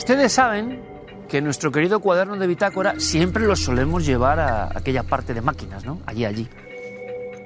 Ustedes 0.00 0.32
saben 0.32 0.80
que 1.28 1.42
nuestro 1.42 1.70
querido 1.70 2.00
cuaderno 2.00 2.34
de 2.38 2.46
bitácora 2.46 2.98
siempre 2.98 3.44
lo 3.44 3.54
solemos 3.54 4.06
llevar 4.06 4.40
a 4.40 4.70
aquella 4.74 5.02
parte 5.02 5.34
de 5.34 5.42
máquinas, 5.42 5.84
¿no? 5.84 6.00
Allí, 6.06 6.24
allí. 6.24 6.48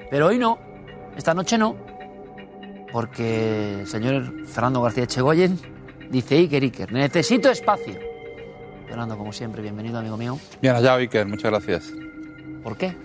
Pero 0.09 0.27
hoy 0.27 0.37
no, 0.37 0.57
esta 1.17 1.33
noche 1.33 1.57
no, 1.57 1.75
porque 2.93 3.81
el 3.81 3.87
señor 3.87 4.47
Fernando 4.47 4.81
García 4.81 5.03
Echegoyen 5.03 5.59
dice, 6.09 6.37
Iker, 6.37 6.63
Iker, 6.63 6.93
necesito 6.93 7.51
espacio. 7.51 7.99
Fernando, 8.87 9.17
como 9.17 9.33
siempre, 9.33 9.61
bienvenido, 9.61 9.99
amigo 9.99 10.15
mío. 10.15 10.39
Bien 10.61 10.75
hallado, 10.75 10.99
Iker, 10.99 11.27
muchas 11.27 11.51
gracias. 11.51 11.91
¿Por 12.63 12.77
qué? 12.77 12.95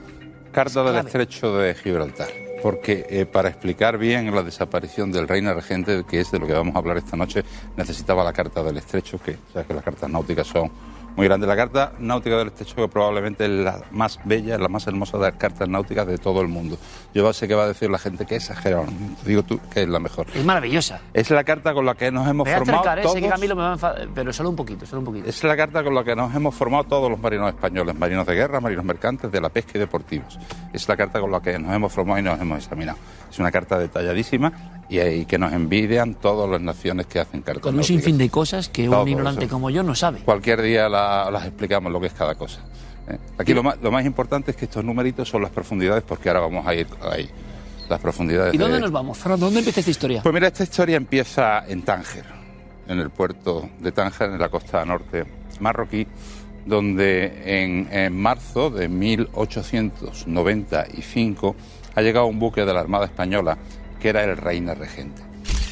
Carta 0.53 0.85
del. 0.85 1.05
Estrecho 1.05 1.59
de 1.59 1.75
Gibraltar. 1.75 2.29
Porque 2.63 3.07
eh, 3.09 3.27
para 3.27 3.49
explicar 3.49 3.99
bien 3.99 4.35
la 4.35 4.43
desaparición 4.43 5.11
del 5.11 5.29
reina 5.29 5.55
regente, 5.55 6.05
que 6.09 6.21
es 6.21 6.31
de 6.31 6.39
lo 6.39 6.47
que 6.47 6.53
vamos 6.53 6.75
a 6.75 6.79
hablar 6.79 6.97
esta 6.97 7.17
noche, 7.17 7.45
necesitaba 7.77 8.23
la 8.23 8.33
Carta 8.33 8.63
del 8.63 8.77
Estrecho, 8.77 9.19
que 9.19 9.37
sabes 9.53 9.67
que 9.67 9.75
las 9.75 9.85
cartas 9.85 10.11
náuticas 10.11 10.47
son 10.47 10.71
muy 11.17 11.27
grandes. 11.27 11.49
La 11.49 11.57
Carta 11.57 11.93
Náutica 11.99 12.37
del 12.39 12.49
Estrecho 12.49 12.77
que 12.77 12.89
probablemente 12.89 13.45
es 13.45 13.51
la 13.51 13.83
más 13.91 14.19
bella, 14.25 14.59
la 14.59 14.69
más 14.69 14.87
hermosa 14.87 15.19
de 15.19 15.25
las 15.25 15.35
cartas 15.35 15.69
náuticas 15.69 16.07
de 16.07 16.19
todo 16.19 16.41
el 16.41 16.49
mundo. 16.49 16.79
Yo 17.15 17.33
sé 17.33 17.49
que 17.49 17.55
va 17.55 17.65
a 17.65 17.69
decir 17.69 17.91
la 17.91 17.99
gente 17.99 18.27
que 18.27 18.37
es 18.37 18.45
exagerado, 18.45 18.87
digo 19.25 19.43
tú 19.43 19.61
que 19.73 19.83
es 19.83 19.89
la 19.89 19.99
mejor. 19.99 20.27
Es 20.35 20.45
maravillosa. 20.45 21.01
Es 21.13 21.31
la 21.31 21.45
carta 21.45 21.75
con 21.75 21.85
la 21.85 21.95
que 21.95 22.11
nos 22.11 22.27
hemos 22.29 22.47
Me 22.47 22.53
voy 22.53 22.53
a 22.53 22.59
formado 22.59 22.81
acercar, 22.81 22.99
¿eh? 22.99 23.03
todos. 23.03 23.15
sé 23.15 23.23
que 23.23 23.29
Camilo 23.29 23.57
me 23.57 23.63
va 23.63 23.71
a 23.71 23.73
enfadar, 23.73 24.09
pero 24.15 24.33
solo 24.33 24.51
un 24.51 24.57
poquito, 24.57 24.87
solo 24.87 25.01
un 25.01 25.07
poquito. 25.07 25.29
Es 25.29 25.43
la 25.45 25.57
carta 25.57 25.83
con 25.83 25.95
la 25.95 26.05
que 26.05 26.15
nos 26.15 26.35
hemos 26.35 26.55
formado 26.55 26.85
todos 26.85 27.11
los 27.11 27.21
marinos 27.21 27.49
españoles, 27.49 27.95
marinos 27.99 28.27
de 28.27 28.35
guerra, 28.35 28.61
marinos 28.61 28.85
mercantes, 28.85 29.31
de 29.31 29.41
la 29.41 29.49
pesca 29.49 29.73
y 29.75 29.79
deportivos. 29.79 30.39
Es 30.73 30.89
la 30.89 30.97
carta 30.97 31.21
con 31.21 31.31
la 31.31 31.41
que 31.41 31.59
nos 31.59 31.75
hemos 31.75 31.93
formado 31.93 32.19
y 32.21 32.23
nos 32.23 32.41
hemos 32.41 32.59
examinado. 32.59 32.99
Es 33.31 33.39
una 33.39 33.51
carta 33.51 33.79
detalladísima 33.79 34.53
y, 34.89 35.01
y 35.01 35.25
que 35.25 35.39
nos 35.39 35.53
envidian 35.53 36.15
todas 36.15 36.51
las 36.51 36.61
naciones 36.61 37.07
que 37.07 37.21
hacen 37.21 37.43
cartas. 37.43 37.63
Con 37.63 37.77
un 37.77 37.85
sinfín 37.85 38.19
de 38.19 38.29
cosas 38.29 38.69
que 38.69 38.89
un 38.89 39.09
ignorante 39.09 39.45
eso. 39.45 39.53
como 39.55 39.71
yo 39.71 39.83
no 39.83 39.95
sabe. 39.95 40.19
Cualquier 40.21 40.61
día 40.63 40.89
la- 40.89 41.31
las 41.31 41.45
explicamos 41.47 41.93
lo 41.93 42.01
que 42.01 42.09
es 42.09 42.13
cada 42.13 42.35
cosa. 42.35 42.61
¿eh? 43.09 43.19
Aquí 43.39 43.55
lo 43.55 43.63
más, 43.63 43.79
lo 43.81 43.91
más 43.93 44.05
importante 44.05 44.51
es 44.51 44.57
que 44.57 44.65
estos 44.65 44.85
numeritos 44.85 45.29
son 45.29 45.43
las 45.43 45.51
profundidades, 45.51 46.03
porque 46.03 46.29
ahora 46.29 46.41
vamos 46.41 46.67
a 46.67 46.75
ir 46.75 46.87
ahí. 47.11 47.31
Las 47.89 48.01
profundidades. 48.01 48.55
¿Y 48.55 48.59
dónde 48.59 48.77
de- 48.77 48.83
nos 48.83 48.93
vamos, 48.93 49.19
Fernando? 49.19 49.47
¿Dónde 49.47 49.61
empieza 49.61 49.81
esta 49.81 49.91
historia? 49.91 50.23
Pues 50.23 50.33
mira, 50.35 50.47
esta 50.49 50.63
historia 50.63 50.97
empieza 50.97 51.65
en 51.67 51.83
Tánger, 51.83 52.25
en 52.89 52.99
el 53.01 53.11
puerto 53.11 53.69
de 53.81 53.91
Tánger, 53.93 54.31
en 54.31 54.39
la 54.39 54.49
costa 54.49 54.85
norte 54.85 55.25
marroquí, 55.61 56.07
donde 56.67 57.63
en, 57.63 58.17
marzo 58.17 58.71
de 58.71 58.89
1895 58.89 61.57
ha 61.95 62.03
llegado 62.03 62.27
un 62.27 62.39
buque 62.39 62.65
de 62.65 62.73
la 62.73 62.81
Armada 62.81 63.07
Española 63.07 63.59
que 64.01 64.09
era 64.09 64.25
el 64.25 64.37
Reina 64.37 64.75
Regente. 64.75 65.23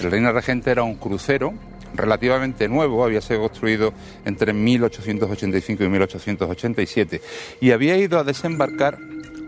El 0.01 0.11
Reina 0.11 0.33
Regente 0.33 0.71
era 0.71 0.83
un 0.83 0.97
crucero 0.97 1.55
relativamente 1.95 2.69
nuevo, 2.69 3.05
había 3.05 3.21
sido 3.21 3.41
construido 3.41 3.93
entre 4.25 4.53
1885 4.53 5.85
y 5.85 5.89
1887 5.89 7.21
y 7.61 7.71
había 7.71 7.97
ido 7.97 8.19
a 8.19 8.25
desembarcar 8.25 8.99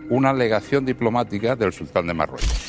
una 0.09 0.33
legación 0.33 0.85
diplomática 0.85 1.55
del 1.55 1.71
sultán 1.71 2.07
de 2.07 2.13
Marruecos. 2.13 2.60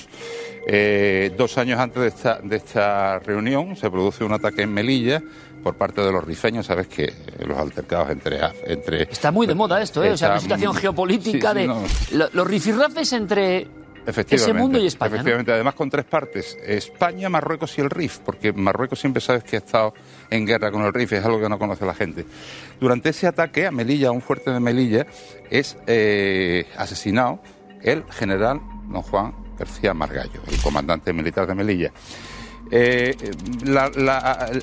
Eh, 0.67 1.33
dos 1.37 1.59
años 1.59 1.79
antes 1.81 2.01
de 2.03 2.09
esta, 2.09 2.39
de 2.43 2.57
esta 2.57 3.19
reunión 3.19 3.75
se 3.77 3.91
produce 3.91 4.25
un 4.25 4.33
ataque 4.33 4.63
en 4.63 4.73
Melilla 4.73 5.21
por 5.63 5.75
parte 5.77 6.01
de 6.01 6.11
los 6.13 6.25
rifeños, 6.25 6.67
sabes 6.67 6.89
que 6.89 7.13
los 7.47 7.57
altercados 7.57 8.11
entre... 8.11 8.41
entre 8.67 9.03
Está 9.05 9.31
muy 9.31 9.47
de 9.47 9.55
moda 9.55 9.81
esto, 9.81 10.03
¿eh? 10.03 10.11
O 10.11 10.17
sea, 10.17 10.29
Está- 10.31 10.41
situación 10.41 10.75
geopolítica 10.75 11.53
sí, 11.53 11.59
de 11.59 11.67
no. 11.67 11.83
los 12.33 12.47
rifirrafes 12.47 13.13
entre 13.13 13.69
ese 14.29 14.53
mundo 14.53 14.79
y 14.81 14.87
España. 14.87 15.11
¿no? 15.11 15.17
Efectivamente, 15.17 15.53
además 15.53 15.75
con 15.75 15.89
tres 15.89 16.05
partes, 16.05 16.59
España, 16.67 17.29
Marruecos 17.29 17.79
y 17.79 17.81
el 17.81 17.91
RIF, 17.91 18.19
porque 18.19 18.53
Marruecos 18.53 18.99
siempre 18.99 19.21
sabes 19.21 19.45
que 19.45 19.57
ha 19.57 19.59
estado 19.61 19.95
en 20.31 20.45
guerra 20.45 20.73
con 20.73 20.83
el 20.83 20.93
RIF, 20.93 21.13
es 21.13 21.25
algo 21.25 21.41
que 21.41 21.49
no 21.49 21.59
conoce 21.59 21.87
la 21.87 21.95
gente. 21.95 22.25
Durante 22.81 23.11
ese 23.11 23.29
ataque 23.29 23.67
a 23.67 23.71
Melilla, 23.71 24.09
a 24.09 24.11
un 24.11 24.21
fuerte 24.21 24.51
de 24.51 24.59
Melilla, 24.59 25.07
es 25.51 25.77
eh, 25.87 26.67
asesinado 26.77 27.41
el 27.83 28.05
general 28.11 28.61
don 28.89 29.03
Juan 29.03 29.42
García 29.63 29.95
Margallo, 29.95 30.41
el 30.51 30.61
comandante 30.61 31.13
militar 31.13 31.47
de 31.47 31.55
Melilla. 31.55 31.93
Eh, 32.75 33.15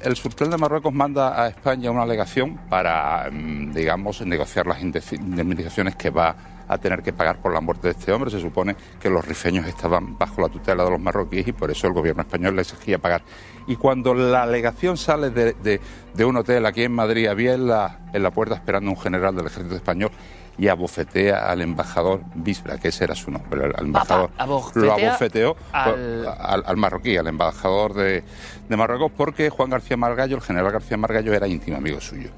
el, 0.04 0.16
sultán 0.18 0.50
de 0.50 0.58
Marruecos 0.58 0.92
manda 0.94 1.42
a 1.42 1.48
España 1.48 1.90
una 1.92 2.02
alegación 2.04 2.58
para, 2.70 3.30
mm, 3.32 3.72
digamos, 3.74 4.20
negociar 4.26 4.66
las 4.68 4.82
indemnizaciones 4.82 5.96
que 5.96 6.10
va 6.10 6.36
a 6.68 6.78
tener 6.78 7.02
que 7.02 7.14
pagar 7.14 7.38
por 7.38 7.54
la 7.54 7.62
muerte 7.62 7.88
de 7.88 7.92
este 7.92 8.12
hombre. 8.12 8.30
Se 8.30 8.40
supone 8.42 8.76
que 9.00 9.10
los 9.10 9.26
rifeños 9.26 9.66
estaban 9.68 10.18
bajo 10.18 10.42
la 10.42 10.50
tutela 10.50 10.84
de 10.84 10.92
los 10.92 11.00
marroquíes 11.00 11.48
y 11.48 11.52
por 11.54 11.72
eso 11.72 11.88
el 11.88 11.94
gobierno 11.94 12.22
español 12.24 12.56
le 12.56 12.62
exigía 12.64 12.98
pagar. 13.00 13.22
Y 13.68 13.76
cuando 13.78 14.14
la 14.14 14.44
alegación 14.44 14.98
sale 14.98 15.30
de, 15.30 15.54
de- 15.54 15.80
de 16.14 16.26
un 16.26 16.36
hotel 16.38 16.66
aquí 16.66 16.84
en 16.84 16.92
Madrid, 16.94 17.28
había 17.28 17.54
en 17.54 17.68
la, 17.68 18.00
en 18.12 18.22
la 18.24 18.32
puerta 18.32 18.56
esperando 18.56 18.92
un 18.92 18.98
general 18.98 19.36
del 19.36 19.46
ejército 19.46 19.76
español 19.76 20.12
y 20.60 20.68
abofetea 20.68 21.50
al 21.50 21.62
embajador 21.62 22.22
Bisbra, 22.36 22.78
que 22.78 22.90
ese 22.90 23.06
era 23.06 23.16
su 23.16 23.32
nombre, 23.32 23.66
al 23.76 23.86
embajador. 23.86 24.30
lo 24.76 24.94
abofeteó 24.94 25.56
al- 25.72 26.28
al, 26.38 26.64
al 26.66 26.78
marroquí, 26.78 27.16
al 27.16 27.28
embajador 27.28 27.94
de, 27.94 28.24
de 28.68 28.78
Marruecos, 28.78 29.12
porque 29.16 29.50
Juan 29.50 29.70
García 29.70 29.96
Margallo, 29.96 30.36
el 30.36 30.42
general 30.42 30.72
García 30.72 30.98
Margallo, 30.98 31.34
era 31.34 31.48
íntimo 31.48 31.78
amigo 31.78 32.02
suyo. 32.02 32.30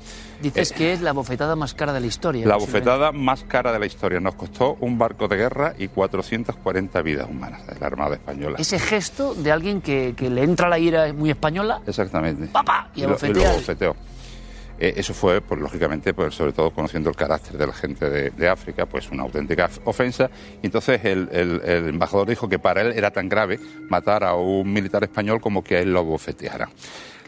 Dices 0.41 0.71
que 0.71 0.93
es 0.93 1.01
la 1.01 1.11
bofetada 1.13 1.55
más 1.55 1.73
cara 1.75 1.93
de 1.93 1.99
la 1.99 2.07
historia. 2.07 2.43
Eh, 2.43 2.47
La 2.47 2.57
bofetada 2.57 3.11
más 3.11 3.43
cara 3.43 3.71
de 3.71 3.77
la 3.79 3.85
historia. 3.85 4.19
Nos 4.19 4.33
costó 4.35 4.75
un 4.79 4.97
barco 4.97 5.27
de 5.27 5.37
guerra 5.37 5.73
y 5.77 5.87
440 5.87 7.01
vidas 7.03 7.27
humanas 7.29 7.65
de 7.67 7.79
la 7.79 7.87
Armada 7.87 8.15
Española. 8.15 8.57
Ese 8.59 8.79
gesto 8.79 9.35
de 9.35 9.51
alguien 9.51 9.81
que, 9.81 10.13
que 10.17 10.29
le 10.31 10.43
entra 10.43 10.67
la 10.67 10.79
ira 10.79 11.13
muy 11.13 11.29
española. 11.29 11.81
Exactamente. 11.85 12.47
¡Papá! 12.47 12.89
Y 12.95 12.99
Y, 12.99 13.03
lo, 13.03 13.09
y 13.09 13.11
abofetea 13.11 13.33
lo 13.43 13.49
al- 13.49 13.55
abofeteó. 13.55 13.95
Eh, 14.81 14.95
eso 14.97 15.13
fue, 15.13 15.41
pues 15.41 15.61
lógicamente, 15.61 16.11
pues 16.11 16.33
sobre 16.33 16.53
todo 16.53 16.71
conociendo 16.71 17.11
el 17.11 17.15
carácter 17.15 17.55
de 17.55 17.67
la 17.67 17.73
gente 17.73 18.31
de, 18.31 18.49
África, 18.49 18.87
pues 18.87 19.11
una 19.11 19.21
auténtica 19.21 19.69
ofensa. 19.83 20.31
Y 20.63 20.65
entonces 20.65 21.05
el, 21.05 21.29
embajador 21.87 22.27
dijo 22.27 22.49
que 22.49 22.57
para 22.57 22.81
él 22.81 22.93
era 22.95 23.11
tan 23.11 23.29
grave 23.29 23.59
matar 23.89 24.23
a 24.23 24.33
un 24.33 24.73
militar 24.73 25.03
español 25.03 25.39
como 25.39 25.63
que 25.63 25.75
a 25.75 25.81
él 25.81 25.93
lo 25.93 26.03
bofeteara. 26.03 26.67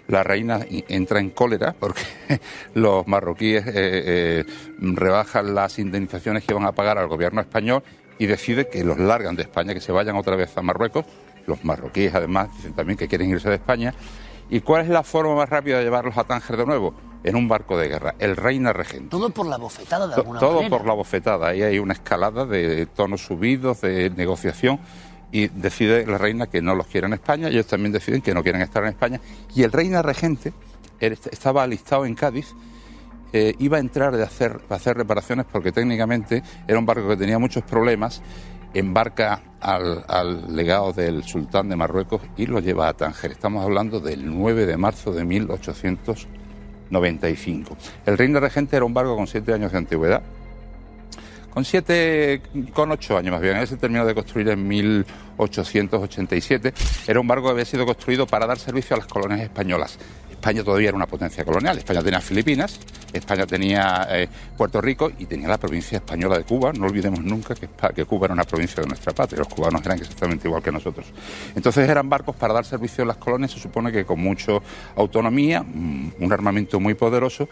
La 0.08 0.24
reina 0.24 0.62
entra 0.88 1.20
en 1.20 1.30
cólera 1.30 1.76
porque 1.80 2.02
los 2.74 3.08
marroquíes 3.08 3.68
eh, 3.68 3.72
eh, 3.76 4.46
rebajan 4.80 5.54
las 5.54 5.78
indemnizaciones 5.78 6.44
que 6.46 6.56
van 6.56 6.66
a 6.66 6.72
pagar 6.72 6.98
al 6.98 7.08
gobierno 7.08 7.40
español 7.40 7.84
y 8.18 8.26
decide 8.26 8.68
que 8.68 8.84
los 8.84 8.98
largan 8.98 9.36
de 9.36 9.44
España, 9.44 9.76
que 9.76 9.82
se 9.82 9.92
vayan 9.92 10.16
otra 10.16 10.36
vez 10.36 10.58
a 10.58 10.64
Marruecos. 10.64 11.06
Los 11.46 11.64
marroquíes, 11.64 12.16
además, 12.16 12.50
dicen 12.58 12.74
también 12.74 12.98
que 12.98 13.08
quieren 13.08 13.30
irse 13.30 13.48
de 13.48 13.56
España. 13.56 13.94
¿Y 14.50 14.62
cuál 14.62 14.82
es 14.82 14.90
la 14.90 15.04
forma 15.04 15.36
más 15.36 15.50
rápida 15.50 15.78
de 15.78 15.84
llevarlos 15.84 16.18
a 16.18 16.24
Tánger 16.24 16.58
de 16.58 16.66
nuevo? 16.66 17.13
En 17.24 17.36
un 17.36 17.48
barco 17.48 17.78
de 17.78 17.88
guerra, 17.88 18.16
el 18.20 18.36
Reina 18.36 18.74
Regente. 18.74 19.10
Todo 19.10 19.30
por 19.30 19.46
la 19.48 19.58
bofetada 19.58 20.08
de 20.08 20.16
alguna 20.16 20.40
Todo 20.40 20.56
manera. 20.56 20.70
por 20.78 20.86
la 20.88 20.94
bofetada. 20.94 21.48
Ahí 21.50 21.62
hay 21.62 21.80
una 21.80 21.94
escalada 21.94 22.46
de 22.46 22.86
tonos 22.88 23.22
subidos, 23.26 23.82
de 23.82 24.10
negociación, 24.10 24.80
y 25.32 25.48
decide 25.48 26.06
la 26.06 26.18
reina 26.18 26.48
que 26.48 26.62
no 26.62 26.76
los 26.76 26.86
quiere 26.88 27.08
en 27.08 27.14
España. 27.14 27.48
Ellos 27.48 27.66
también 27.66 27.92
deciden 27.92 28.22
que 28.22 28.34
no 28.34 28.44
quieren 28.44 28.62
estar 28.62 28.84
en 28.84 28.90
España. 28.90 29.20
Y 29.56 29.64
el 29.64 29.72
Reina 29.72 30.02
Regente 30.02 30.54
él 31.00 31.18
estaba 31.32 31.64
alistado 31.64 32.06
en 32.06 32.14
Cádiz. 32.16 32.54
eh, 33.34 33.56
iba 33.58 33.78
a 33.78 33.80
entrar 33.80 34.16
de 34.16 34.22
hacer, 34.24 34.62
a 34.70 34.76
hacer 34.76 34.96
reparaciones 34.96 35.46
porque 35.52 35.72
técnicamente 35.72 36.44
era 36.68 36.78
un 36.78 36.86
barco 36.86 37.08
que 37.10 37.18
tenía 37.18 37.40
muchos 37.40 37.64
problemas. 37.64 38.22
Embarca 38.76 39.42
al, 39.60 40.04
al 40.08 40.56
legado 40.56 40.94
del 40.94 41.24
sultán 41.24 41.68
de 41.70 41.76
Marruecos 41.76 42.22
y 42.38 42.46
lo 42.48 42.60
lleva 42.60 42.88
a 42.90 42.94
Tánger. 42.94 43.32
Estamos 43.32 43.64
hablando 43.64 44.00
del 44.00 44.26
9 44.38 44.66
de 44.68 44.78
marzo 44.78 45.12
de 45.12 45.24
1895. 46.90 47.78
El 48.06 48.18
Reina 48.18 48.40
Regente 48.40 48.76
era 48.76 48.86
un 48.86 48.94
barco 48.94 49.16
con 49.16 49.28
siete 49.28 49.54
años 49.54 49.72
de 49.72 49.78
antigüedad 49.78 50.24
con 51.54 51.66
siete, 51.66 52.42
con 52.74 52.92
ocho 52.92 53.16
años 53.16 53.32
más 53.32 53.42
bien. 53.42 53.58
Él 53.58 53.68
se 53.68 53.78
terminó 53.78 54.06
de 54.06 54.16
construir 54.16 54.50
en 54.50 54.68
1887. 54.68 56.74
Era 57.08 57.20
un 57.20 57.28
barco 57.28 57.46
que 57.46 57.52
había 57.52 57.66
sido 57.66 57.86
construido 57.86 58.26
para 58.26 58.48
dar 58.48 58.58
servicio 58.58 58.96
a 58.96 59.00
las 59.00 59.08
colonias 59.08 59.42
españolas. 59.42 60.00
España 60.44 60.62
todavía 60.62 60.90
era 60.90 60.98
una 60.98 61.08
potencia 61.08 61.46
colonial. 61.46 61.78
España 61.78 62.04
tenía 62.04 62.20
Filipinas, 62.20 62.78
España 63.14 63.48
tenía 63.48 64.06
eh, 64.10 64.28
Puerto 64.58 64.82
Rico 64.82 65.10
y 65.18 65.26
tenía 65.26 65.48
la 65.48 65.58
provincia 65.58 66.00
española 66.00 66.38
de 66.38 66.44
Cuba. 66.44 66.74
No 66.74 66.88
olvidemos 66.88 67.24
nunca 67.24 67.56
que, 67.56 67.70
que 67.96 68.04
Cuba 68.04 68.26
era 68.26 68.34
una 68.34 68.44
provincia 68.44 68.84
de 68.84 68.90
nuestra 68.90 69.14
patria. 69.14 69.40
Los 69.40 69.48
cubanos 69.48 69.82
eran 69.86 70.00
exactamente 70.00 70.50
igual 70.50 70.62
que 70.62 70.70
nosotros. 70.70 71.06
Entonces 71.56 71.88
eran 71.88 72.10
barcos 72.10 72.36
para 72.36 72.54
dar 72.54 72.66
servicio 72.66 73.06
a 73.06 73.08
las 73.08 73.16
colonias, 73.16 73.52
se 73.52 73.60
supone 73.60 73.90
que 73.90 74.04
con 74.04 74.20
mucha 74.20 74.52
autonomía, 74.98 75.64
mm, 75.64 76.16
un 76.20 76.34
armamento 76.34 76.78
muy 76.78 76.94
poderoso 76.94 77.48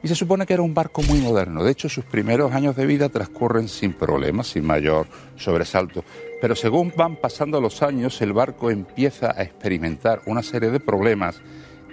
y 0.00 0.06
se 0.06 0.14
supone 0.14 0.46
que 0.46 0.52
era 0.54 0.62
un 0.62 0.72
barco 0.72 1.02
muy 1.02 1.18
moderno. 1.18 1.64
De 1.64 1.72
hecho, 1.72 1.88
sus 1.88 2.04
primeros 2.04 2.52
años 2.52 2.76
de 2.76 2.86
vida 2.86 3.08
transcurren 3.08 3.66
sin 3.66 3.92
problemas, 3.92 4.46
sin 4.46 4.64
mayor 4.64 5.08
sobresalto. 5.34 6.04
Pero 6.40 6.54
según 6.54 6.92
van 6.96 7.16
pasando 7.16 7.60
los 7.60 7.82
años, 7.82 8.22
el 8.22 8.32
barco 8.32 8.70
empieza 8.70 9.34
a 9.36 9.42
experimentar 9.42 10.22
una 10.26 10.44
serie 10.44 10.70
de 10.70 10.78
problemas 10.78 11.40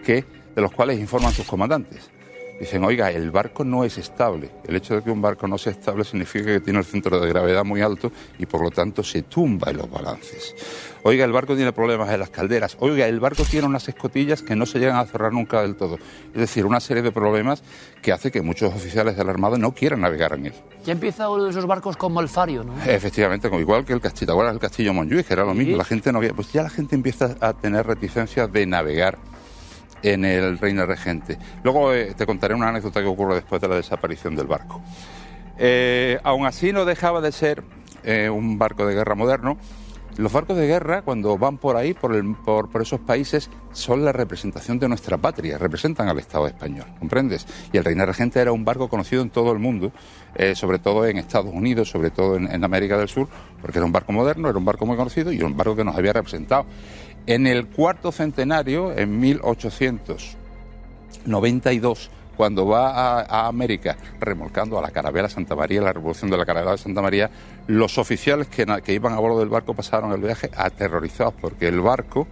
que, 0.04 0.43
de 0.56 0.62
los 0.62 0.72
cuales 0.72 1.00
informan 1.00 1.34
sus 1.34 1.46
comandantes. 1.46 2.10
Dicen, 2.60 2.84
oiga, 2.86 3.10
el 3.12 3.32
barco 3.32 3.64
no 3.66 3.84
es 3.84 3.98
estable. 3.98 4.50
El 4.66 4.76
hecho 4.76 4.96
de 4.96 5.02
que 5.02 5.10
un 5.10 5.22
barco 5.22 5.48
no 5.48 5.58
sea 5.58 5.72
estable 5.72 6.04
significa 6.06 6.46
que 6.46 6.60
tiene 6.60 6.80
el 6.80 6.86
centro 6.86 7.20
de 7.20 7.28
gravedad 7.28 7.66
muy 7.66 7.82
alto 7.82 8.12
y 8.38 8.46
por 8.46 8.62
lo 8.62 8.70
tanto 8.70 9.04
se 9.04 9.24
tumba 9.24 9.72
en 9.72 9.78
los 9.78 9.90
balances. 9.90 10.56
Oiga, 11.02 11.26
el 11.26 11.32
barco 11.34 11.56
tiene 11.56 11.74
problemas 11.74 12.10
en 12.12 12.20
las 12.20 12.30
calderas. 12.30 12.78
Oiga, 12.80 13.08
el 13.08 13.20
barco 13.20 13.44
tiene 13.44 13.66
unas 13.68 13.90
escotillas 13.90 14.44
que 14.44 14.56
no 14.56 14.68
se 14.68 14.80
llegan 14.80 14.98
a 14.98 15.06
cerrar 15.06 15.34
nunca 15.34 15.62
del 15.64 15.76
todo. 15.76 15.96
Es 15.96 16.40
decir, 16.40 16.66
una 16.66 16.80
serie 16.80 17.02
de 17.02 17.12
problemas 17.12 17.64
que 18.04 18.12
hace 18.14 18.32
que 18.32 18.42
muchos 18.44 18.72
oficiales 18.74 19.18
de 19.18 19.26
la 19.26 19.32
Armada 19.32 19.58
no 19.58 19.72
quieran 19.74 20.02
navegar 20.02 20.34
en 20.34 20.46
él. 20.46 20.54
Ya 20.86 20.94
empieza 20.94 21.30
uno 21.30 21.46
de 21.46 21.50
esos 21.50 21.66
barcos 21.66 21.98
como 21.98 22.22
el 22.22 22.30
Fario, 22.30 22.64
¿no? 22.64 22.74
Efectivamente, 22.86 23.50
como 23.50 23.60
igual 23.62 23.84
que 23.84 23.94
el 23.94 24.00
castillo, 24.00 24.32
ahora 24.34 24.52
el 24.52 24.60
castillo 24.60 24.94
Montjuic, 24.94 25.26
que 25.28 25.34
era 25.34 25.44
lo 25.44 25.56
mismo. 25.56 25.76
La 25.76 25.84
gente 25.86 26.12
no 26.14 26.20
había- 26.20 26.34
pues 26.34 26.54
ya 26.54 26.62
la 26.62 26.70
gente 26.70 26.96
empieza 26.96 27.36
a 27.42 27.52
tener 27.54 27.86
reticencia 27.88 28.48
de 28.48 28.66
navegar 28.68 29.18
en 30.04 30.26
el 30.26 30.60
Reina 30.60 30.86
Regente. 30.86 31.38
Luego 31.64 31.94
eh, 31.94 32.14
te 32.16 32.26
contaré 32.26 32.54
una 32.54 32.68
anécdota 32.70 33.02
que 33.02 33.08
ocurre 33.08 33.36
después 33.36 33.60
de 33.62 33.68
la 33.70 33.76
desaparición 33.76 34.36
del 34.36 34.46
barco. 34.48 34.82
Eh, 35.58 36.20
aún 36.24 36.46
así 36.46 36.72
no 36.74 36.86
dejaba 36.86 37.22
de 37.22 37.32
ser 37.32 37.64
eh, 38.04 38.30
un 38.30 38.58
barco 38.60 38.86
de 38.86 38.96
guerra 38.96 39.16
moderno. 39.16 39.58
Los 40.18 40.32
barcos 40.32 40.56
de 40.58 40.68
guerra, 40.68 41.02
cuando 41.02 41.40
van 41.40 41.58
por 41.58 41.76
ahí, 41.76 41.96
por, 41.96 42.14
el- 42.14 42.36
por- 42.36 42.70
esos 42.84 43.00
países, 43.00 43.50
son 43.72 44.06
la 44.06 44.12
representación 44.12 44.78
de 44.78 44.88
nuestra 44.88 45.18
patria, 45.18 45.58
representan 45.58 46.08
al 46.08 46.20
Estado 46.20 46.46
español, 46.46 46.86
¿comprendes? 47.00 47.48
Y 47.72 47.78
el 47.78 47.84
Reina 47.84 48.06
Regente 48.06 48.40
era 48.40 48.52
un 48.52 48.64
barco 48.64 48.90
conocido 48.90 49.24
en 49.24 49.32
todo 49.32 49.52
el 49.52 49.58
mundo, 49.58 49.92
sobre 50.54 50.78
todo 50.78 51.08
en 51.08 51.18
Estados 51.18 51.52
Unidos, 51.52 51.90
sobre 51.90 52.12
todo 52.12 52.36
en, 52.36 52.46
en 52.52 52.64
América 52.64 52.96
del 52.96 53.10
Sur, 53.10 53.28
porque 53.60 53.80
era 53.80 53.88
un 53.88 53.92
barco 53.92 54.12
moderno, 54.12 54.50
era 54.50 54.58
un 54.60 54.66
barco 54.66 54.86
muy 54.86 54.98
conocido 54.98 55.32
y 55.32 55.42
un 55.42 55.58
barco 55.58 55.76
que 55.76 55.84
nos 55.84 55.96
había 55.96 56.14
representado. 56.14 56.68
En 57.25 57.48
el 57.48 57.68
cuarto 57.68 58.12
centenario, 58.12 58.92
en 58.98 59.18
1892, 59.20 62.10
cuando 62.36 62.68
va 62.68 63.22
a, 63.22 63.48
América 63.48 63.96
remolcando 64.20 64.78
a 64.78 64.81
la 64.81 64.92
carabela 64.92 65.30
Santa 65.30 65.56
María, 65.56 65.80
la 65.81 65.94
revolución 65.94 66.30
de 66.30 66.36
la 66.38 66.46
carabela 66.46 66.74
de 66.74 66.80
Santa 66.80 67.02
María, 67.02 67.31
los 67.68 67.98
oficiales 67.98 68.48
que, 68.48 68.66
que 68.84 68.94
iban 68.94 69.14
a 69.14 69.20
bordo 69.20 69.40
del 69.40 69.48
barco 69.50 69.74
pasaron 69.74 70.12
el 70.12 70.22
viaje 70.22 70.52
aterrorizados 70.56 71.34
porque 71.40 71.70
el 71.70 71.80
barco 71.80 72.28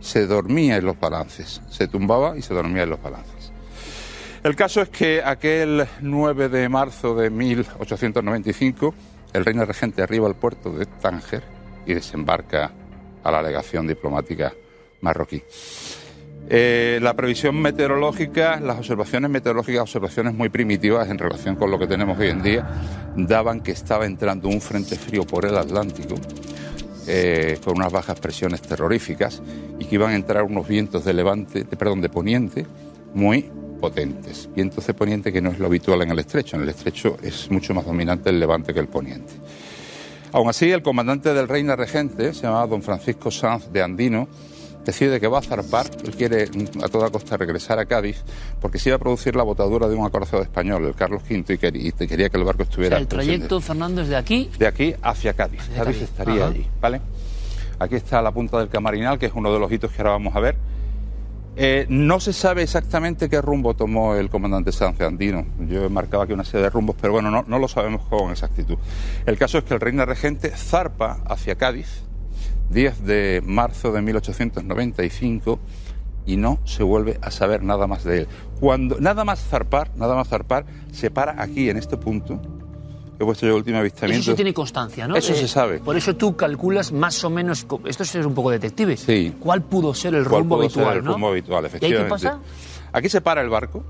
se 0.00 0.26
dormía 0.26 0.76
en 0.76 0.84
los 0.84 1.00
balances, 1.00 1.62
se 1.70 1.88
tumbaba 1.88 2.36
y 2.36 2.42
se 2.42 2.52
dormía 2.52 2.82
en 2.82 2.90
los 2.90 3.02
balances. 3.02 3.50
El 4.42 4.56
caso 4.56 4.82
es 4.82 4.90
que 4.90 5.22
aquel 5.24 5.86
9 6.02 6.50
de 6.50 6.68
marzo 6.68 7.14
de 7.14 7.30
1895, 7.30 8.94
el 9.32 9.42
reino 9.42 9.64
regente 9.64 10.02
arriba 10.02 10.26
al 10.26 10.34
puerto 10.34 10.70
de 10.70 10.84
Tánger 10.84 11.42
y 11.86 11.94
desembarca 11.94 12.70
a 13.24 13.30
la 13.32 13.42
legación 13.42 13.86
diplomática 13.86 14.54
marroquí. 15.00 15.42
Eh, 16.48 16.98
la 17.00 17.14
previsión 17.14 17.60
meteorológica, 17.60 18.60
las 18.60 18.78
observaciones 18.78 19.30
meteorológicas, 19.30 19.82
observaciones 19.82 20.34
muy 20.34 20.50
primitivas 20.50 21.08
en 21.08 21.18
relación 21.18 21.56
con 21.56 21.70
lo 21.70 21.78
que 21.78 21.86
tenemos 21.86 22.18
hoy 22.18 22.28
en 22.28 22.42
día, 22.42 22.68
daban 23.16 23.62
que 23.62 23.72
estaba 23.72 24.04
entrando 24.04 24.48
un 24.48 24.60
frente 24.60 24.96
frío 24.96 25.24
por 25.24 25.46
el 25.46 25.56
Atlántico, 25.56 26.16
eh, 27.06 27.58
con 27.64 27.78
unas 27.78 27.90
bajas 27.90 28.20
presiones 28.20 28.60
terroríficas, 28.60 29.42
y 29.78 29.86
que 29.86 29.94
iban 29.94 30.10
a 30.10 30.16
entrar 30.16 30.42
unos 30.42 30.68
vientos 30.68 31.04
de 31.04 31.14
levante, 31.14 31.64
de, 31.64 31.76
perdón, 31.76 32.02
de 32.02 32.10
poniente, 32.10 32.66
muy 33.14 33.50
potentes. 33.80 34.48
Vientos 34.54 34.86
de 34.86 34.92
poniente 34.92 35.32
que 35.32 35.40
no 35.40 35.50
es 35.50 35.58
lo 35.58 35.66
habitual 35.66 36.02
en 36.02 36.10
el 36.10 36.18
estrecho. 36.18 36.56
En 36.56 36.62
el 36.62 36.68
estrecho 36.68 37.16
es 37.22 37.50
mucho 37.50 37.72
más 37.72 37.86
dominante 37.86 38.28
el 38.30 38.38
levante 38.38 38.74
que 38.74 38.80
el 38.80 38.88
poniente. 38.88 39.32
Aún 40.34 40.48
así, 40.48 40.68
el 40.72 40.82
comandante 40.82 41.32
del 41.32 41.46
Reina 41.46 41.76
Regente, 41.76 42.34
se 42.34 42.42
llamaba 42.42 42.66
don 42.66 42.82
Francisco 42.82 43.30
Sanz 43.30 43.70
de 43.72 43.80
Andino, 43.80 44.26
decide 44.84 45.20
que 45.20 45.28
va 45.28 45.38
a 45.38 45.42
zarpar, 45.42 45.86
él 46.04 46.16
quiere 46.16 46.48
mm, 46.48 46.82
a 46.82 46.88
toda 46.88 47.08
costa 47.10 47.36
regresar 47.36 47.78
a 47.78 47.86
Cádiz, 47.86 48.24
porque 48.60 48.80
se 48.80 48.88
iba 48.88 48.96
a 48.96 48.98
producir 48.98 49.36
la 49.36 49.44
botadura 49.44 49.86
de 49.86 49.94
un 49.94 50.04
acorazado 50.04 50.42
español, 50.42 50.86
el 50.86 50.96
Carlos 50.96 51.22
V, 51.30 51.54
y 51.54 51.56
quería, 51.56 51.88
y 51.88 51.92
quería 52.08 52.28
que 52.30 52.36
el 52.36 52.42
barco 52.42 52.62
O 52.62 52.64
estuviera... 52.64 52.96
sea, 52.96 53.00
el 53.02 53.06
trayecto, 53.06 53.60
Fernando, 53.60 54.02
es 54.02 54.08
de 54.08 54.16
aquí. 54.16 54.50
De 54.58 54.66
aquí 54.66 54.92
hacia 55.02 55.34
Cádiz. 55.34 55.60
Cádiz, 55.68 55.84
Cádiz. 55.84 56.02
estaría 56.02 56.34
Ajá. 56.34 56.46
allí, 56.46 56.66
¿vale? 56.80 57.00
Aquí 57.78 57.94
está 57.94 58.20
la 58.20 58.32
punta 58.32 58.58
del 58.58 58.68
Camarinal, 58.68 59.20
que 59.20 59.26
es 59.26 59.32
uno 59.36 59.52
de 59.52 59.60
los 59.60 59.70
hitos 59.70 59.92
que 59.92 59.98
ahora 60.02 60.10
vamos 60.10 60.34
a 60.34 60.40
ver. 60.40 60.56
Eh, 61.56 61.86
no 61.88 62.18
se 62.18 62.32
sabe 62.32 62.62
exactamente 62.62 63.28
qué 63.28 63.40
rumbo 63.40 63.74
tomó 63.74 64.16
el 64.16 64.28
comandante 64.28 64.72
de 64.72 65.04
Andino. 65.04 65.46
Yo 65.68 65.84
he 65.84 65.88
marcado 65.88 66.22
aquí 66.22 66.32
una 66.32 66.44
serie 66.44 66.64
de 66.64 66.70
rumbos, 66.70 66.96
pero 67.00 67.12
bueno, 67.12 67.30
no, 67.30 67.44
no 67.46 67.58
lo 67.58 67.68
sabemos 67.68 68.02
con 68.06 68.30
exactitud. 68.30 68.76
El 69.24 69.38
caso 69.38 69.58
es 69.58 69.64
que 69.64 69.74
el 69.74 69.80
Reina 69.80 70.04
Regente 70.04 70.50
zarpa 70.50 71.20
hacia 71.26 71.54
Cádiz, 71.54 72.02
10 72.70 73.04
de 73.04 73.42
marzo 73.44 73.92
de 73.92 74.02
1895, 74.02 75.60
y 76.26 76.36
no 76.36 76.58
se 76.64 76.82
vuelve 76.82 77.18
a 77.22 77.30
saber 77.30 77.62
nada 77.62 77.86
más 77.86 78.02
de 78.04 78.22
él. 78.22 78.28
Cuando 78.58 78.98
nada 78.98 79.24
más 79.24 79.40
zarpar, 79.40 79.90
nada 79.96 80.14
más 80.14 80.28
zarpar, 80.28 80.64
se 80.92 81.10
para 81.10 81.40
aquí 81.42 81.70
en 81.70 81.76
este 81.76 81.96
punto. 81.96 82.40
He 83.18 83.24
puesto 83.24 83.46
yo 83.46 83.52
el 83.52 83.58
último 83.58 83.78
avistamiento. 83.78 84.22
Eso 84.22 84.30
se 84.32 84.36
tiene 84.36 84.52
constancia, 84.52 85.06
¿no? 85.06 85.14
Eso 85.16 85.32
Eh, 85.32 85.36
se 85.36 85.46
sabe. 85.48 85.78
Por 85.78 85.96
eso 85.96 86.16
tú 86.16 86.34
calculas 86.36 86.90
más 86.92 87.22
o 87.24 87.30
menos. 87.30 87.66
Esto 87.86 88.02
es 88.02 88.08
ser 88.08 88.26
un 88.26 88.34
poco 88.34 88.50
detective. 88.50 88.96
Sí. 88.96 89.34
¿Cuál 89.38 89.62
pudo 89.62 89.94
ser 89.94 90.14
el 90.14 90.24
¿Cuál 90.26 90.40
rumbo 90.42 90.56
pudo 90.56 90.68
ser 90.70 90.78
habitual? 90.82 90.98
el 90.98 91.04
¿no? 91.04 91.12
rumbo 91.12 91.28
habitual, 91.28 91.62
¿Y 91.62 91.66
ahí 91.66 91.70
qué 91.70 91.76
efectivamente. 91.78 92.10
pasa? 92.10 92.40
Aquí 92.92 93.08
se 93.08 93.20
para 93.20 93.40
el 93.40 93.48
barco. 93.48 93.84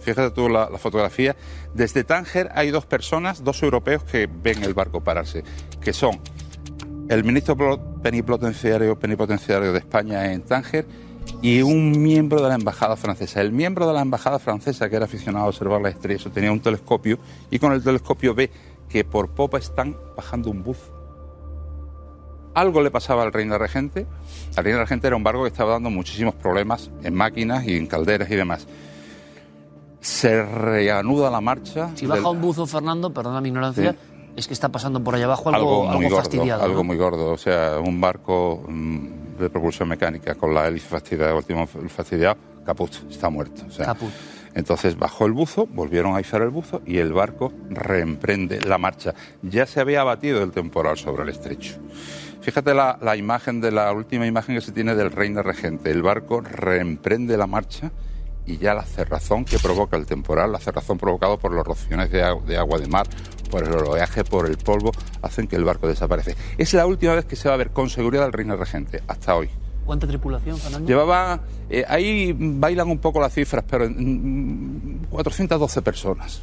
Fíjate 0.00 0.30
tú 0.34 0.48
la, 0.48 0.68
la 0.70 0.78
fotografía. 0.78 1.36
Desde 1.74 2.04
Tánger 2.04 2.50
hay 2.54 2.70
dos 2.70 2.86
personas, 2.86 3.42
dos 3.44 3.62
europeos 3.62 4.02
que 4.04 4.28
ven 4.42 4.62
el 4.64 4.74
barco 4.74 5.00
pararse, 5.00 5.44
que 5.80 5.92
son 5.92 6.20
el 7.08 7.24
ministro 7.24 7.56
plo- 7.56 7.80
plenipotenciario, 8.00 8.98
plenipotenciario 8.98 9.72
de 9.72 9.78
España 9.78 10.32
en 10.32 10.42
Tánger 10.42 10.86
y 11.42 11.60
un 11.60 12.00
miembro 12.02 12.40
de 12.40 12.48
la 12.48 12.54
embajada 12.54 12.96
francesa. 12.96 13.40
El 13.40 13.52
miembro 13.52 13.86
de 13.86 13.92
la 13.92 14.00
embajada 14.00 14.38
francesa, 14.38 14.88
que 14.88 14.96
era 14.96 15.04
aficionado 15.06 15.44
a 15.46 15.48
observar 15.48 15.80
las 15.82 15.94
estrellas, 15.94 16.26
tenía 16.32 16.52
un 16.52 16.60
telescopio 16.60 17.18
y 17.50 17.58
con 17.58 17.72
el 17.72 17.82
telescopio 17.82 18.34
ve 18.34 18.50
que 18.88 19.04
por 19.04 19.28
popa 19.30 19.58
están 19.58 19.96
bajando 20.16 20.50
un 20.50 20.62
buzo. 20.62 20.92
Algo 22.54 22.82
le 22.82 22.90
pasaba 22.90 23.22
al 23.22 23.32
Reina 23.32 23.56
Regente. 23.58 24.06
Al 24.56 24.64
Reina 24.64 24.78
Regente 24.80 25.06
era 25.06 25.16
un 25.16 25.24
barco 25.24 25.42
que 25.42 25.48
estaba 25.48 25.72
dando 25.72 25.90
muchísimos 25.90 26.34
problemas 26.34 26.90
en 27.02 27.14
máquinas 27.14 27.66
y 27.66 27.76
en 27.76 27.86
calderas 27.86 28.30
y 28.30 28.36
demás. 28.36 28.66
Se 30.00 30.42
reanuda 30.44 31.30
la 31.30 31.40
marcha. 31.40 31.90
Si 31.94 32.06
baja 32.06 32.20
del- 32.22 32.30
un 32.36 32.40
buzo, 32.42 32.66
Fernando, 32.66 33.12
perdona 33.14 33.40
mi 33.40 33.48
ignorancia, 33.48 33.92
Sí. 33.92 33.98
es 34.36 34.46
que 34.48 34.52
está 34.54 34.68
pasando 34.70 35.02
por 35.02 35.14
allá 35.14 35.24
abajo 35.24 35.48
algo, 35.48 35.60
algo 35.60 35.82
muy 35.84 35.88
algo 35.88 36.00
gordo, 36.02 36.16
fastidiado. 36.16 36.62
algo 36.62 36.76
¿no? 36.78 36.84
muy 36.84 36.96
gordo. 36.96 37.30
O 37.32 37.38
sea, 37.38 37.78
un 37.78 38.00
barco 38.00 38.64
mm, 38.68 39.06
de 39.38 39.50
propulsión 39.50 39.88
mecánica 39.88 40.34
con 40.34 40.54
la 40.54 40.68
hélice 40.68 40.88
fastidiada, 40.88 41.36
el 41.36 41.44
timón 41.44 41.66
fastidiado, 41.66 42.36
caput, 42.64 42.92
está 43.10 43.28
muerto. 43.30 43.62
O 43.66 43.70
sea, 43.70 43.86
Caput. 43.86 44.10
Entonces 44.54 44.98
bajó 44.98 45.26
el 45.26 45.32
buzo, 45.32 45.66
volvieron 45.66 46.14
a 46.14 46.20
izar 46.20 46.42
el 46.42 46.50
buzo 46.50 46.82
y 46.84 46.98
el 46.98 47.12
barco 47.12 47.52
reemprende 47.70 48.60
la 48.60 48.78
marcha. 48.78 49.14
Ya 49.42 49.66
se 49.66 49.80
había 49.80 50.02
abatido 50.02 50.42
el 50.42 50.50
temporal 50.50 50.98
sobre 50.98 51.22
el 51.22 51.30
estrecho. 51.30 51.76
Fíjate 52.42 52.74
la, 52.74 52.98
la 53.00 53.16
imagen 53.16 53.60
de 53.60 53.70
la 53.70 53.92
última 53.92 54.26
imagen 54.26 54.54
que 54.56 54.60
se 54.60 54.72
tiene 54.72 54.94
del 54.94 55.10
Reina 55.10 55.42
Regente. 55.42 55.90
El 55.90 56.02
barco 56.02 56.40
reemprende 56.40 57.36
la 57.36 57.46
marcha 57.46 57.92
y 58.44 58.58
ya 58.58 58.74
la 58.74 58.84
cerrazón 58.84 59.44
que 59.44 59.58
provoca 59.58 59.96
el 59.96 60.06
temporal, 60.06 60.52
la 60.52 60.58
cerrazón 60.58 60.98
provocado 60.98 61.38
por 61.38 61.52
los 61.52 61.64
rociones 61.64 62.10
de 62.10 62.22
agua 62.22 62.78
de 62.78 62.88
mar, 62.88 63.06
por 63.52 63.64
el 63.64 63.74
oleaje, 63.74 64.24
por 64.24 64.46
el 64.46 64.56
polvo, 64.56 64.92
hacen 65.20 65.46
que 65.46 65.56
el 65.56 65.64
barco 65.64 65.86
desaparece. 65.86 66.34
Es 66.56 66.72
la 66.72 66.86
última 66.86 67.14
vez 67.14 67.26
que 67.26 67.36
se 67.36 67.48
va 67.48 67.54
a 67.54 67.58
ver 67.58 67.70
con 67.70 67.90
seguridad 67.90 68.24
al 68.24 68.32
Reina 68.32 68.56
Regente, 68.56 69.02
hasta 69.06 69.36
hoy. 69.36 69.50
¿Cuánta 69.84 70.06
tripulación, 70.06 70.56
Fernando? 70.56 70.88
Llevaba, 70.88 71.40
eh, 71.68 71.84
ahí 71.86 72.34
bailan 72.34 72.88
un 72.88 72.98
poco 72.98 73.20
las 73.20 73.34
cifras, 73.34 73.62
pero 73.68 73.86
mm, 73.90 75.04
412 75.10 75.82
personas. 75.82 76.40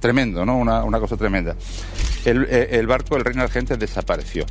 Tremendo, 0.00 0.44
¿no? 0.44 0.58
Una, 0.58 0.84
una 0.84 1.00
cosa 1.00 1.16
tremenda. 1.16 1.56
El, 2.26 2.44
eh, 2.44 2.68
el 2.72 2.86
barco, 2.86 3.16
el 3.16 3.24
Reina 3.24 3.46
Regente, 3.46 3.78
desapareció. 3.78 4.44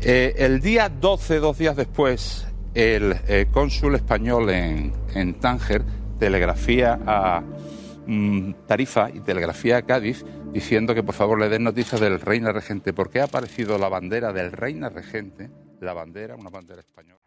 Eh, 0.00 0.34
el 0.38 0.60
día 0.60 0.88
12, 0.88 1.40
dos 1.40 1.58
días 1.58 1.74
después, 1.74 2.46
el 2.74 3.16
cónsul 3.50 3.96
español 3.96 4.50
en, 4.50 4.92
en 5.14 5.34
Tánger 5.34 5.82
telegrafía 6.20 7.00
a 7.04 7.42
Tarifa 8.66 9.10
y 9.10 9.20
telegrafía 9.20 9.78
a 9.78 9.82
Cádiz 9.82 10.24
diciendo 10.52 10.94
que 10.94 11.02
por 11.02 11.14
favor 11.14 11.40
le 11.40 11.48
den 11.48 11.64
noticias 11.64 12.00
del 12.00 12.20
Reina 12.20 12.52
Regente, 12.52 12.92
porque 12.92 13.20
ha 13.20 13.24
aparecido 13.24 13.78
la 13.78 13.88
bandera 13.88 14.32
del 14.32 14.52
Reina 14.52 14.88
Regente, 14.88 15.50
la 15.80 15.92
bandera, 15.92 16.34
una 16.36 16.50
bandera 16.50 16.80
española. 16.80 17.20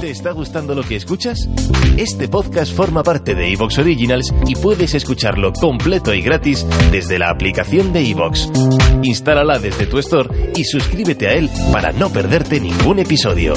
¿Te 0.00 0.10
está 0.10 0.32
gustando 0.32 0.74
lo 0.74 0.82
que 0.82 0.96
escuchas? 0.96 1.48
Este 1.96 2.28
podcast 2.28 2.74
forma 2.74 3.02
parte 3.02 3.34
de 3.34 3.52
Evox 3.52 3.78
Originals 3.78 4.34
y 4.46 4.54
puedes 4.54 4.94
escucharlo 4.94 5.52
completo 5.52 6.12
y 6.12 6.20
gratis 6.20 6.66
desde 6.90 7.18
la 7.18 7.30
aplicación 7.30 7.92
de 7.92 8.10
Evox. 8.10 8.50
Instálala 9.02 9.58
desde 9.58 9.86
tu 9.86 9.98
store 9.98 10.52
y 10.56 10.64
suscríbete 10.64 11.28
a 11.28 11.32
él 11.32 11.48
para 11.72 11.92
no 11.92 12.10
perderte 12.10 12.60
ningún 12.60 12.98
episodio. 12.98 13.54